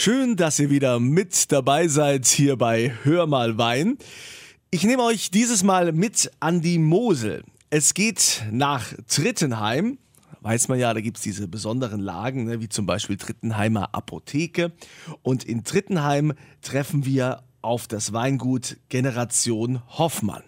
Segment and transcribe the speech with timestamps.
[0.00, 3.98] Schön, dass ihr wieder mit dabei seid hier bei Hör mal Wein.
[4.70, 7.42] Ich nehme euch dieses Mal mit an die Mosel.
[7.68, 9.98] Es geht nach Trittenheim.
[10.40, 14.70] Weiß man ja, da gibt es diese besonderen Lagen, ne, wie zum Beispiel Trittenheimer Apotheke.
[15.22, 20.44] Und in Trittenheim treffen wir auf das Weingut Generation Hoffmann.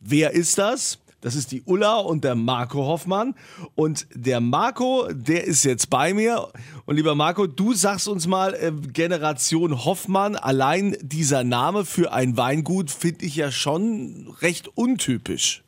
[0.00, 0.98] Wer ist das?
[1.22, 3.34] Das ist die Ulla und der Marco Hoffmann.
[3.74, 6.48] Und der Marco, der ist jetzt bei mir.
[6.84, 12.36] Und lieber Marco, du sagst uns mal, äh, Generation Hoffmann, allein dieser Name für ein
[12.36, 15.62] Weingut finde ich ja schon recht untypisch.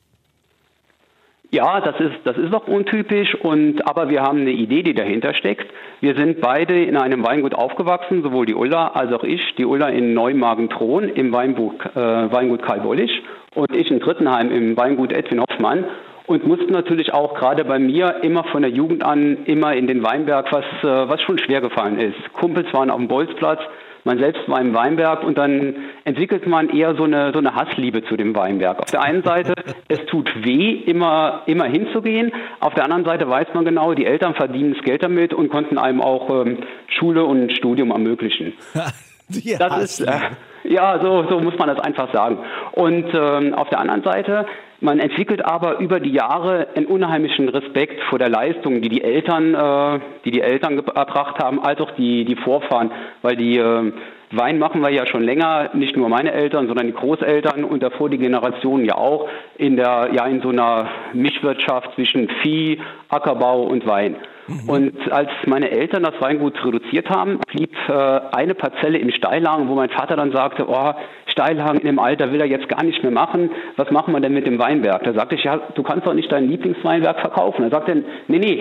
[1.55, 5.35] Ja, das ist, das ist auch untypisch, und, aber wir haben eine Idee, die dahinter
[5.35, 5.73] steckt.
[6.01, 9.55] Wir sind beide in einem Weingut aufgewachsen, sowohl die Ulla als auch ich.
[9.55, 13.23] Die Ulla in Neumagen-Thron im Weingut, äh, Weingut Karl Bollisch
[13.55, 15.85] und ich in Drittenheim im Weingut Edwin Hoffmann
[16.27, 20.03] und mussten natürlich auch gerade bei mir immer von der Jugend an immer in den
[20.03, 22.33] Weinberg, was, äh, was schon schwer gefallen ist.
[22.33, 23.61] Kumpels waren auf dem Bolzplatz,
[24.05, 28.05] man selbst war im Weinberg und dann entwickelt man eher so eine, so eine Hassliebe
[28.05, 28.81] zu dem Weinberg.
[28.81, 29.55] Auf der einen Seite,
[29.89, 32.33] es tut weh, immer, immer hinzugehen.
[32.61, 35.79] Auf der anderen Seite weiß man genau, die Eltern verdienen das Geld damit und konnten
[35.79, 38.53] einem auch ähm, Schule und Studium ermöglichen.
[39.27, 40.21] Die das ist, äh,
[40.65, 42.39] ja, so, so muss man das einfach sagen.
[42.73, 44.45] Und ähm, auf der anderen Seite,
[44.85, 49.55] man entwickelt aber über die Jahre einen unheimlichen Respekt vor der Leistung, die die Eltern,
[49.55, 53.93] äh, die die Eltern erbracht haben, als auch die, die Vorfahren, weil die äh,
[54.31, 58.11] Wein machen wir ja schon länger, nicht nur meine Eltern, sondern die Großeltern und davor
[58.11, 63.87] die Generationen ja auch in der, ja, in so einer Mischwirtschaft zwischen Vieh, Ackerbau und
[63.87, 64.17] Wein.
[64.47, 64.69] Mhm.
[64.69, 69.75] Und als meine Eltern das Weingut reduziert haben, blieb äh, eine Parzelle im Steillagen, wo
[69.75, 70.93] mein Vater dann sagte, oh,
[71.35, 73.51] Steillagen in dem Alter will er jetzt gar nicht mehr machen.
[73.77, 75.03] Was machen wir denn mit dem Weinberg?
[75.03, 77.65] Da sagte ich, ja, du kannst doch nicht dein Lieblingsweinberg verkaufen.
[77.65, 78.59] Er sagte, nee, nee,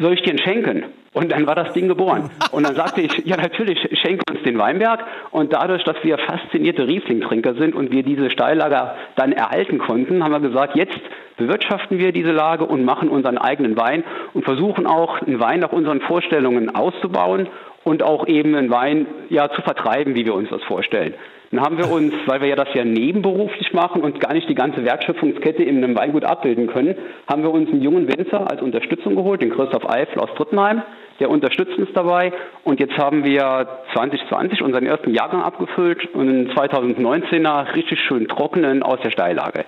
[0.00, 0.84] soll ich dir ihn schenken?
[1.14, 2.28] Und dann war das Ding geboren.
[2.50, 5.04] Und dann sagte ich, ja natürlich, schenke uns den Weinberg.
[5.30, 10.32] Und dadurch, dass wir faszinierte Riesling-Trinker sind und wir diese Steillager dann erhalten konnten, haben
[10.32, 11.00] wir gesagt, jetzt
[11.36, 14.02] bewirtschaften wir diese Lage und machen unseren eigenen Wein
[14.34, 17.48] und versuchen auch, einen Wein nach unseren Vorstellungen auszubauen
[17.84, 21.14] und auch eben einen Wein ja, zu vertreiben, wie wir uns das vorstellen.
[21.50, 24.54] Dann haben wir uns, weil wir ja das ja nebenberuflich machen und gar nicht die
[24.54, 26.96] ganze Wertschöpfungskette in einem Weingut abbilden können,
[27.28, 30.82] haben wir uns einen jungen Winzer als Unterstützung geholt, den Christoph Eifel aus Drittenheim.
[31.20, 32.32] Der unterstützt uns dabei.
[32.64, 38.82] Und jetzt haben wir 2020 unseren ersten Jahrgang abgefüllt und einen 2019er richtig schön trockenen
[38.82, 39.64] aus der Steillage.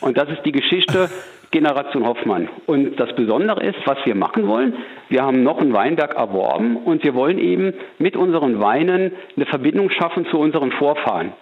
[0.00, 1.10] Und das ist die Geschichte
[1.56, 2.48] Generation Hoffmann.
[2.66, 4.74] Und das Besondere ist, was wir machen wollen,
[5.08, 9.88] wir haben noch einen Weinberg erworben und wir wollen eben mit unseren Weinen eine Verbindung
[9.88, 11.32] schaffen zu unseren Vorfahren.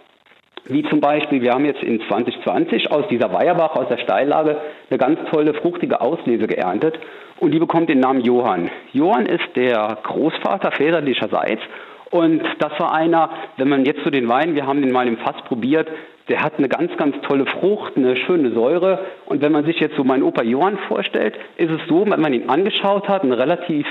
[0.66, 4.56] Wie zum Beispiel, wir haben jetzt in 2020 aus dieser Weierbach, aus der Steillage,
[4.88, 6.98] eine ganz tolle, fruchtige Auslese geerntet
[7.40, 8.70] und die bekommt den Namen Johann.
[8.92, 11.62] Johann ist der Großvater väterlicherseits
[12.10, 15.18] und das war einer, wenn man jetzt zu den Weinen, wir haben den mal im
[15.18, 15.88] Fass probiert,
[16.28, 19.00] der hat eine ganz, ganz tolle Frucht, eine schöne Säure.
[19.26, 22.32] Und wenn man sich jetzt so meinen Opa Johann vorstellt, ist es so, wenn man
[22.32, 23.86] ihn angeschaut hat, ein relativ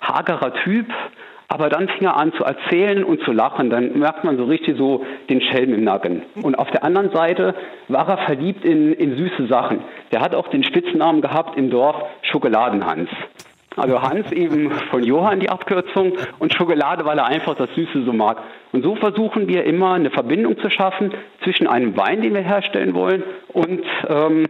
[0.00, 0.86] hagerer Typ,
[1.48, 3.70] aber dann fing er an zu erzählen und zu lachen.
[3.70, 6.22] Dann merkt man so richtig so den Schelm im Nacken.
[6.42, 7.56] Und auf der anderen Seite
[7.88, 9.80] war er verliebt in, in süße Sachen.
[10.12, 13.08] Der hat auch den Spitznamen gehabt im Dorf Schokoladenhans.
[13.80, 18.12] Also Hans eben von Johann die Abkürzung und Schokolade, weil er einfach das Süße so
[18.12, 18.42] mag.
[18.72, 22.92] Und so versuchen wir immer eine Verbindung zu schaffen zwischen einem Wein, den wir herstellen
[22.92, 23.22] wollen,
[23.54, 24.46] und ähm,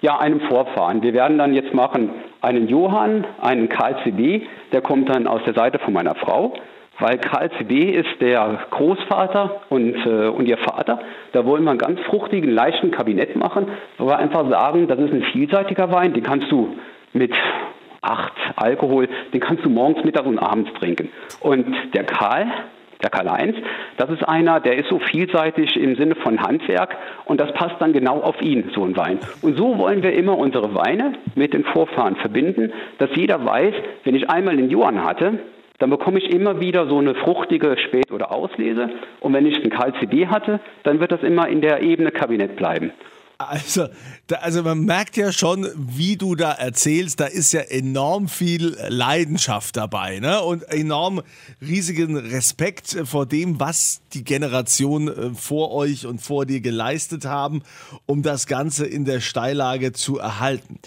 [0.00, 1.00] ja, einem Vorfahren.
[1.00, 2.10] Wir werden dann jetzt machen
[2.40, 4.42] einen Johann, einen Karl CB,
[4.72, 6.54] der kommt dann aus der Seite von meiner Frau,
[6.98, 10.98] weil Karl CB ist der Großvater und, äh, und ihr Vater.
[11.32, 15.12] Da wollen wir einen ganz fruchtigen, leichten Kabinett machen, wo wir einfach sagen, das ist
[15.12, 16.74] ein vielseitiger Wein, den kannst du
[17.12, 17.32] mit
[18.02, 21.08] acht Alkohol, den kannst du morgens, mittags und abends trinken.
[21.40, 22.46] Und der Karl,
[23.02, 23.56] der Karl-Heinz,
[23.96, 27.92] das ist einer, der ist so vielseitig im Sinne von Handwerk und das passt dann
[27.92, 29.18] genau auf ihn, so ein Wein.
[29.40, 33.74] Und so wollen wir immer unsere Weine mit den Vorfahren verbinden, dass jeder weiß,
[34.04, 35.38] wenn ich einmal den Johann hatte,
[35.78, 38.90] dann bekomme ich immer wieder so eine fruchtige Spät- oder Auslese.
[39.18, 42.54] Und wenn ich einen Karl CD hatte, dann wird das immer in der Ebene Kabinett
[42.54, 42.92] bleiben.
[43.38, 43.88] Also,
[44.26, 48.76] da, also man merkt ja schon, wie du da erzählst, da ist ja enorm viel
[48.88, 50.40] Leidenschaft dabei ne?
[50.42, 51.22] und enorm
[51.60, 57.62] riesigen Respekt vor dem, was die Generation äh, vor euch und vor dir geleistet haben,
[58.06, 60.78] um das Ganze in der Steillage zu erhalten.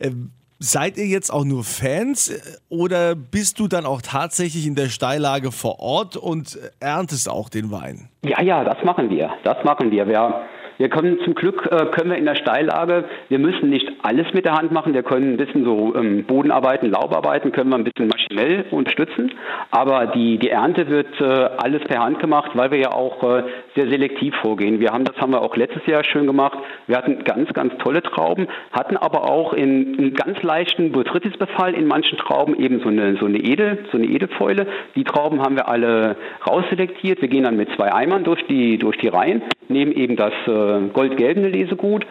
[0.00, 4.74] Ähm, seid ihr jetzt auch nur Fans äh, oder bist du dann auch tatsächlich in
[4.74, 8.08] der Steillage vor Ort und erntest auch den Wein?
[8.22, 9.30] Ja, ja, das machen wir.
[9.44, 10.06] Das machen wir.
[10.06, 10.44] Wir
[10.80, 14.46] Wir können zum Glück äh, können wir in der Steillage, wir müssen nicht alles mit
[14.46, 14.94] der Hand machen.
[14.94, 19.30] Wir können ein bisschen so ähm, Bodenarbeiten, Laubarbeiten können wir ein bisschen maschinell unterstützen.
[19.70, 21.24] Aber die, die Ernte wird äh,
[21.58, 23.42] alles per Hand gemacht, weil wir ja auch äh,
[23.74, 24.80] sehr selektiv vorgehen.
[24.80, 26.58] Wir haben das haben wir auch letztes Jahr schön gemacht.
[26.86, 31.86] Wir hatten ganz, ganz tolle Trauben, hatten aber auch in, einen ganz leichten Botrytis-Befall in
[31.86, 34.66] manchen Trauben eben so eine, so eine Edel, so eine Edelfäule.
[34.96, 37.20] Die Trauben haben wir alle rausselektiert.
[37.20, 40.88] Wir gehen dann mit zwei Eimern durch die, durch die Reihen, nehmen eben das äh,
[40.92, 42.06] goldgelbe Lesegut,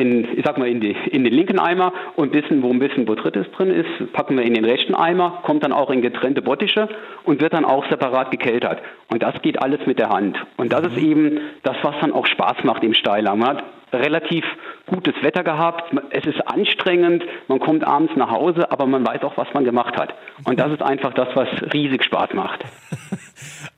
[0.00, 3.04] in, ich sag mal, in, die, in den linken Eimer und bisschen, wo ein bisschen
[3.04, 6.88] Botrytis drin ist, packen wir in den rechten Eimer, kommt dann auch in getrennte Bottische
[7.24, 8.80] und wird dann auch separat gekeltert.
[9.12, 10.38] Und das geht alles mit der Hand.
[10.56, 13.36] Und das ist eben das, was dann auch Spaß macht im Steiler.
[13.36, 14.44] Man hat relativ
[14.86, 15.92] gutes Wetter gehabt.
[16.10, 19.96] Es ist anstrengend, man kommt abends nach Hause, aber man weiß auch, was man gemacht
[19.96, 20.14] hat.
[20.44, 22.64] Und das ist einfach das, was riesig Spaß macht.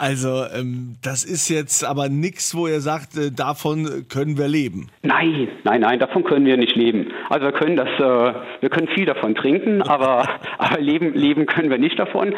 [0.03, 4.89] Also ähm, das ist jetzt aber nichts, wo ihr sagt, äh, davon können wir leben.
[5.03, 7.13] Nein, nein, nein, davon können wir nicht leben.
[7.31, 10.29] Also wir können das, äh, wir können viel davon trinken, aber,
[10.59, 12.35] aber leben, leben können wir nicht davon.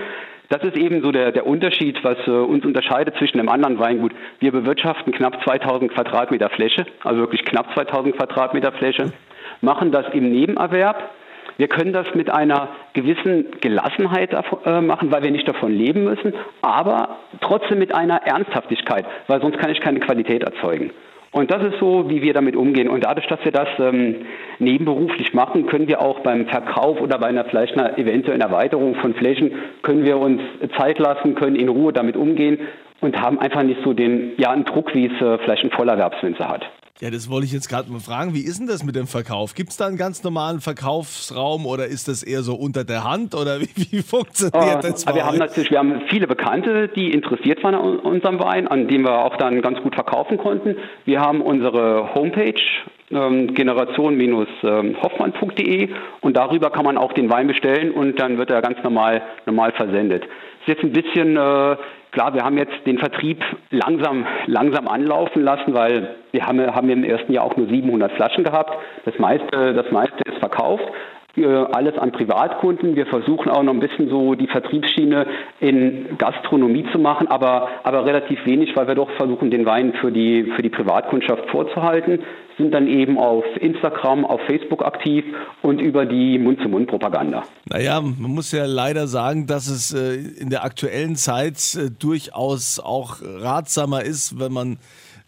[0.50, 4.12] Das ist eben so der, der Unterschied, was äh, uns unterscheidet zwischen einem anderen Weingut.
[4.40, 9.10] Wir bewirtschaften knapp 2000 Quadratmeter Fläche, also wirklich knapp 2000 Quadratmeter Fläche,
[9.62, 11.14] machen das im Nebenerwerb.
[11.56, 16.34] Wir können das mit einer gewissen Gelassenheit äh, machen, weil wir nicht davon leben müssen,
[16.62, 20.90] aber trotzdem mit einer Ernsthaftigkeit, weil sonst kann ich keine Qualität erzeugen.
[21.34, 22.88] Und das ist so, wie wir damit umgehen.
[22.88, 24.24] Und dadurch, dass wir das ähm,
[24.60, 29.14] nebenberuflich machen, können wir auch beim Verkauf oder bei einer vielleicht einer eventuellen Erweiterung von
[29.14, 29.50] Flächen,
[29.82, 30.40] können wir uns
[30.78, 32.60] Zeit lassen, können in Ruhe damit umgehen
[33.00, 36.48] und haben einfach nicht so den, ja, einen Druck, wie es äh, vielleicht ein Vollerwerbswinzer
[36.48, 36.70] hat.
[37.00, 38.34] Ja, das wollte ich jetzt gerade mal fragen.
[38.34, 39.56] Wie ist denn das mit dem Verkauf?
[39.56, 43.34] Gibt es da einen ganz normalen Verkaufsraum oder ist das eher so unter der Hand
[43.34, 45.04] oder wie, wie funktioniert äh, das?
[45.04, 49.02] Wir haben natürlich, wir haben viele Bekannte, die interessiert waren an unserem Wein, an dem
[49.02, 50.76] wir auch dann ganz gut verkaufen konnten.
[51.04, 52.62] Wir haben unsere Homepage
[53.10, 55.88] ähm, generation-hoffmann.de
[56.20, 59.70] und darüber kann man auch den Wein bestellen und dann wird er ganz normal normal
[59.72, 60.24] versendet.
[60.24, 61.76] Ist jetzt ein bisschen äh,
[62.14, 67.02] Klar, wir haben jetzt den Vertrieb langsam, langsam anlaufen lassen, weil wir haben, haben im
[67.02, 68.72] ersten Jahr auch nur 700 Flaschen gehabt.
[69.04, 70.84] Das meiste, das meiste ist verkauft
[71.36, 72.94] alles an Privatkunden.
[72.94, 75.26] Wir versuchen auch noch ein bisschen so die Vertriebsschiene
[75.60, 80.12] in Gastronomie zu machen, aber, aber relativ wenig, weil wir doch versuchen, den Wein für
[80.12, 82.20] die, für die Privatkundschaft vorzuhalten,
[82.56, 85.24] sind dann eben auf Instagram, auf Facebook aktiv
[85.62, 87.42] und über die Mund-zu-Mund-Propaganda.
[87.68, 92.78] Naja, man muss ja leider sagen, dass es äh, in der aktuellen Zeit äh, durchaus
[92.78, 94.78] auch ratsamer ist, wenn man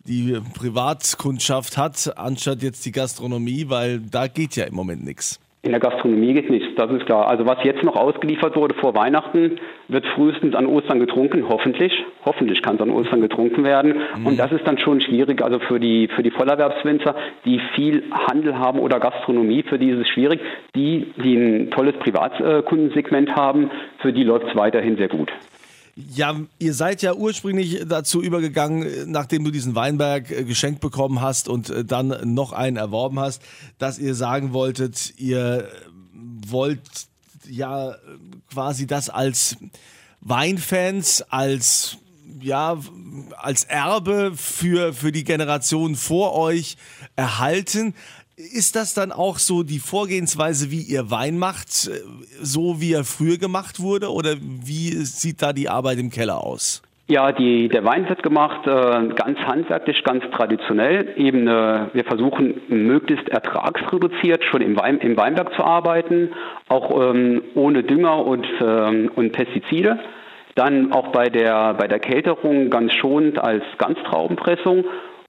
[0.06, 5.40] die Privatkundschaft hat, anstatt jetzt die Gastronomie, weil da geht ja im Moment nichts.
[5.66, 7.26] In der Gastronomie geht nichts, das ist klar.
[7.26, 9.58] Also was jetzt noch ausgeliefert wurde vor Weihnachten,
[9.88, 11.92] wird frühestens an Ostern getrunken, hoffentlich.
[12.24, 13.96] Hoffentlich kann es an Ostern getrunken werden.
[14.16, 14.26] Mhm.
[14.26, 15.42] Und das ist dann schon schwierig.
[15.42, 19.98] Also für die, für die Vollerwerbswinzer, die viel Handel haben oder Gastronomie, für die ist
[19.98, 20.40] es schwierig.
[20.76, 25.32] Die, die ein tolles Privatkundensegment haben, für die läuft es weiterhin sehr gut.
[25.96, 31.48] Ja, ihr seid ja ursprünglich dazu übergegangen, nachdem du diesen Weinberg äh, geschenkt bekommen hast
[31.48, 33.40] und äh, dann noch einen erworben hast,
[33.78, 35.68] dass ihr sagen wolltet, ihr
[36.12, 36.82] wollt
[37.48, 37.96] ja
[38.52, 39.56] quasi das als
[40.20, 41.96] Weinfans, als
[42.40, 42.78] ja,
[43.38, 46.76] als Erbe für, für die Generation vor euch
[47.14, 47.94] erhalten.
[48.38, 53.38] Ist das dann auch so die Vorgehensweise, wie ihr Wein macht, so wie er früher
[53.38, 54.12] gemacht wurde?
[54.12, 56.82] Oder wie sieht da die Arbeit im Keller aus?
[57.06, 61.14] Ja, die, der Wein wird gemacht äh, ganz handwerklich, ganz traditionell.
[61.16, 66.34] Eben, äh, wir versuchen möglichst ertragsreduziert schon im, Wein, im Weinberg zu arbeiten,
[66.68, 69.98] auch ähm, ohne Dünger und, ähm, und Pestizide.
[70.56, 74.84] Dann auch bei der, bei der Kälterung ganz schonend als Ganztraubenpressung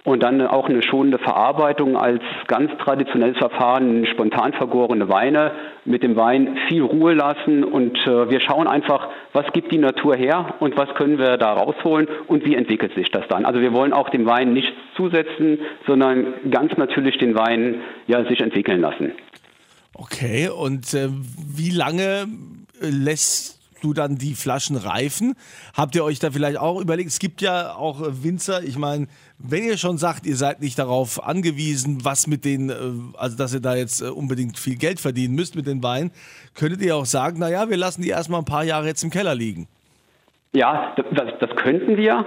[0.08, 5.52] und dann auch eine schonende Verarbeitung als ganz traditionelles Verfahren, spontan vergorene Weine
[5.84, 10.16] mit dem Wein viel Ruhe lassen und äh, wir schauen einfach, was gibt die Natur
[10.16, 13.44] her und was können wir da rausholen und wie entwickelt sich das dann.
[13.44, 18.40] Also wir wollen auch dem Wein nichts zusetzen, sondern ganz natürlich den Wein ja sich
[18.40, 19.12] entwickeln lassen.
[19.94, 22.28] Okay, und äh, wie lange
[22.80, 23.57] lässt
[23.88, 25.36] du dann die Flaschen reifen.
[25.74, 27.10] Habt ihr euch da vielleicht auch überlegt?
[27.10, 29.08] Es gibt ja auch Winzer, ich meine,
[29.40, 32.74] wenn ihr schon sagt, ihr seid nicht darauf angewiesen, was mit den, äh,
[33.18, 36.12] also dass ihr da jetzt äh, unbedingt viel Geld verdienen müsst mit den Weinen,
[36.54, 39.36] könntet ihr auch sagen, naja, wir lassen die erstmal ein paar Jahre jetzt im Keller
[39.36, 39.68] liegen.
[40.54, 41.06] Ja, das,
[41.40, 42.26] das könnten wir.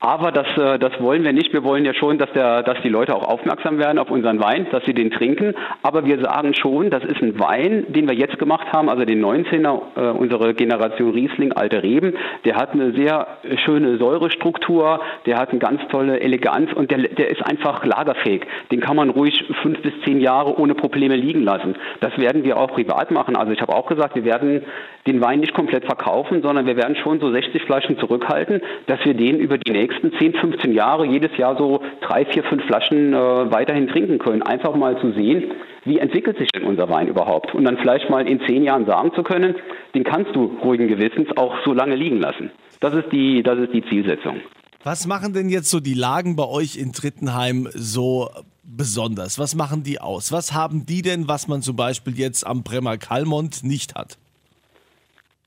[0.00, 1.52] Aber das, äh, das wollen wir nicht.
[1.52, 4.68] Wir wollen ja schon, dass, der, dass die Leute auch aufmerksam werden auf unseren Wein,
[4.70, 5.54] dass sie den trinken.
[5.82, 9.24] Aber wir sagen schon, das ist ein Wein, den wir jetzt gemacht haben, also den
[9.24, 12.14] 19er, äh, unsere Generation Riesling Alte Reben.
[12.44, 13.26] Der hat eine sehr
[13.64, 18.42] schöne Säurestruktur, der hat eine ganz tolle Eleganz und der, der ist einfach lagerfähig.
[18.70, 21.74] Den kann man ruhig fünf bis zehn Jahre ohne Probleme liegen lassen.
[22.00, 23.34] Das werden wir auch privat machen.
[23.34, 24.62] Also ich habe auch gesagt, wir werden
[25.08, 29.14] den Wein nicht komplett verkaufen, sondern wir werden schon so 60 Flaschen zurückhalten, dass wir
[29.14, 33.16] den über die nächsten 10, 15 Jahre jedes Jahr so drei, vier, fünf Flaschen äh,
[33.16, 34.42] weiterhin trinken können.
[34.42, 35.52] Einfach mal zu sehen,
[35.84, 37.54] wie entwickelt sich denn unser Wein überhaupt?
[37.54, 39.54] Und dann vielleicht mal in zehn Jahren sagen zu können,
[39.94, 42.50] den kannst du ruhigen Gewissens auch so lange liegen lassen.
[42.80, 44.40] Das ist die, das ist die Zielsetzung.
[44.84, 48.28] Was machen denn jetzt so die Lagen bei euch in Trittenheim so
[48.62, 49.38] besonders?
[49.38, 50.30] Was machen die aus?
[50.30, 54.18] Was haben die denn, was man zum Beispiel jetzt am Bremer Kalmont nicht hat?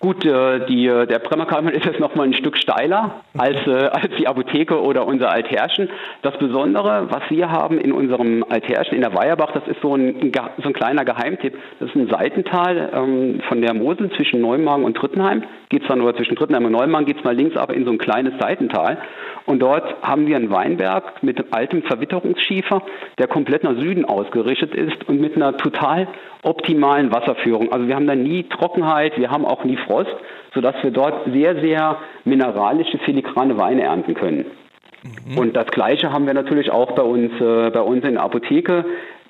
[0.01, 3.67] Gut, äh, die, äh, der Bremer Kalmund ist jetzt noch mal ein Stück steiler als,
[3.67, 5.89] äh, als die Apotheke oder unser Altherrschen.
[6.23, 10.31] Das Besondere, was wir haben in unserem Altherschen in der Weierbach, das ist so ein,
[10.57, 11.55] so ein kleiner Geheimtipp.
[11.79, 15.43] Das ist ein Seitental ähm, von der Mosel zwischen Neumagen und Trittenheim.
[15.69, 18.33] Geht's dann oder zwischen Trittenheim und Neumagen geht's mal links aber in so ein kleines
[18.39, 18.97] Seitental.
[19.45, 22.83] Und dort haben wir einen Weinberg mit altem Verwitterungsschiefer,
[23.17, 26.07] der komplett nach Süden ausgerichtet ist und mit einer total
[26.43, 27.71] optimalen Wasserführung.
[27.71, 30.15] Also wir haben da nie Trockenheit, wir haben auch nie Frost,
[30.53, 34.45] sodass wir dort sehr, sehr mineralische, filigrane Weine ernten können.
[35.03, 35.37] Mhm.
[35.37, 38.85] Und das Gleiche haben wir natürlich auch bei uns, äh, bei uns in der Apotheke.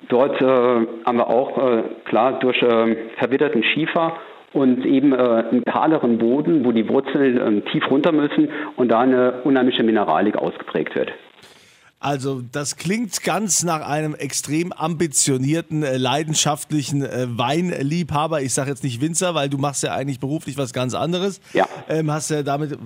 [0.08, 4.16] Dort äh, haben wir auch, äh, klar, durch äh, verwitterten Schiefer
[4.52, 9.00] und eben äh, einen kahleren Boden, wo die Wurzeln äh, tief runter müssen und da
[9.00, 11.12] eine unheimliche Mineralik ausgeprägt wird.
[12.02, 18.42] Also das klingt ganz nach einem extrem ambitionierten, äh, leidenschaftlichen äh, Weinliebhaber.
[18.42, 21.40] Ich sage jetzt nicht Winzer, weil du machst ja eigentlich beruflich was ganz anderes.
[21.52, 21.66] Ja.
[21.88, 22.76] Ähm, hast ja damit, äh,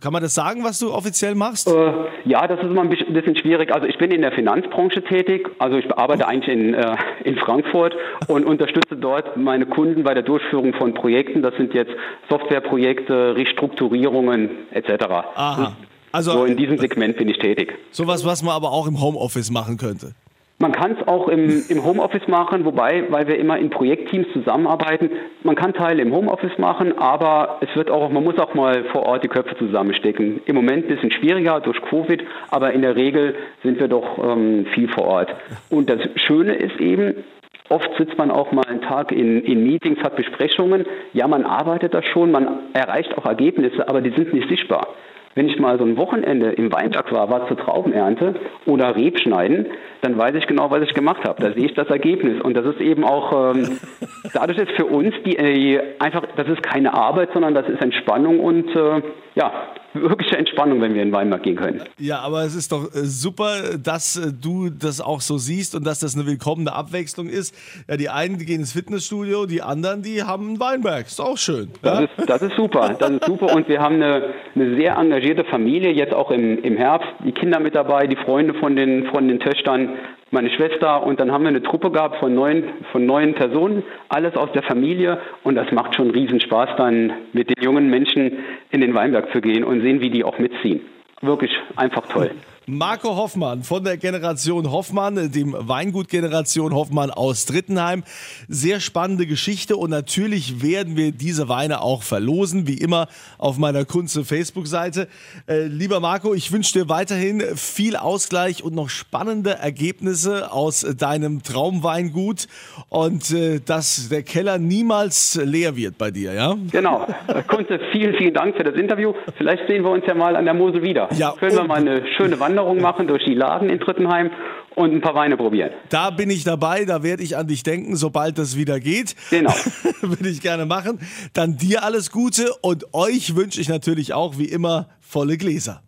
[0.00, 1.66] kann man das sagen, was du offiziell machst?
[1.66, 1.92] Äh,
[2.24, 3.74] ja, das ist immer ein bisschen schwierig.
[3.74, 5.48] Also ich bin in der Finanzbranche tätig.
[5.58, 7.96] Also ich arbeite eigentlich in, äh, in Frankfurt
[8.28, 11.42] und unterstütze dort meine Kunden bei der Durchführung von Projekten.
[11.42, 11.90] Das sind jetzt
[12.30, 15.04] Softwareprojekte, Restrukturierungen etc.
[15.34, 15.76] Aha.
[16.12, 17.74] Also, so in diesem Segment bin ich tätig.
[17.90, 20.12] Sowas, was man aber auch im Homeoffice machen könnte.
[20.58, 25.10] Man kann es auch im, im, Homeoffice machen, wobei, weil wir immer in Projektteams zusammenarbeiten,
[25.42, 29.02] man kann Teile im Homeoffice machen, aber es wird auch, man muss auch mal vor
[29.02, 30.40] Ort die Köpfe zusammenstecken.
[30.44, 34.66] Im Moment ein bisschen schwieriger durch Covid, aber in der Regel sind wir doch ähm,
[34.66, 35.34] viel vor Ort.
[35.68, 37.24] Und das Schöne ist eben,
[37.68, 40.84] Oft sitzt man auch mal einen Tag in, in, Meetings, hat Besprechungen.
[41.14, 44.88] Ja, man arbeitet da schon, man erreicht auch Ergebnisse, aber die sind nicht sichtbar.
[45.34, 48.34] Wenn ich mal so ein Wochenende im Weinberg war, war zur Traubenernte
[48.66, 49.66] oder Rebschneiden,
[50.02, 51.40] dann weiß ich genau, was ich gemacht habe.
[51.40, 52.42] Da sehe ich das Ergebnis.
[52.42, 53.78] Und das ist eben auch, ähm,
[54.34, 58.40] dadurch ist für uns die, äh, einfach, das ist keine Arbeit, sondern das ist Entspannung
[58.40, 59.02] und äh,
[59.34, 59.52] ja,
[59.94, 61.82] wirkliche Entspannung, wenn wir in den Weinmarkt gehen können.
[61.98, 65.86] Ja, aber es ist doch äh, super, dass äh, du das auch so siehst und
[65.86, 67.54] dass das eine willkommene Abwechslung ist.
[67.88, 71.06] Ja, die einen, die gehen ins Fitnessstudio, die anderen, die haben einen Weinberg.
[71.06, 71.70] Ist auch schön.
[71.82, 72.04] Das, ja?
[72.04, 72.94] ist, das ist super.
[72.98, 73.54] Das ist super.
[73.54, 77.08] Und wir haben eine, eine sehr engagierte Familie, jetzt auch im, im Herbst.
[77.24, 79.90] Die Kinder mit dabei, die Freunde von den, von den Töchtern
[80.32, 84.34] meine Schwester und dann haben wir eine Truppe gehabt von neun, von neun Personen, alles
[84.34, 88.38] aus der Familie und das macht schon riesen Spaß dann mit den jungen Menschen
[88.70, 90.80] in den Weinberg zu gehen und sehen, wie die auch mitziehen.
[91.20, 92.30] Wirklich einfach toll.
[92.66, 98.04] Marco Hoffmann von der Generation Hoffmann, dem Weingut Generation Hoffmann aus Drittenheim.
[98.48, 103.84] Sehr spannende Geschichte und natürlich werden wir diese Weine auch verlosen, wie immer auf meiner
[103.84, 105.08] Kunze Facebook-Seite.
[105.48, 111.42] Äh, lieber Marco, ich wünsche dir weiterhin viel Ausgleich und noch spannende Ergebnisse aus deinem
[111.42, 112.46] Traumweingut
[112.90, 116.56] und äh, dass der Keller niemals leer wird bei dir, ja?
[116.70, 117.08] Genau.
[117.48, 119.14] Kunze, vielen, vielen Dank für das Interview.
[119.36, 121.08] Vielleicht sehen wir uns ja mal an der Mosel wieder.
[121.14, 124.30] Ja, Können wir mal eine schöne Wanderung Wanderung machen durch die Lagen in Trittenheim
[124.74, 125.70] und ein paar Weine probieren.
[125.88, 129.16] Da bin ich dabei, da werde ich an dich denken, sobald das wieder geht.
[129.30, 129.52] Genau.
[130.02, 131.00] Würde ich gerne machen.
[131.32, 135.82] Dann dir alles Gute und euch wünsche ich natürlich auch wie immer volle Gläser.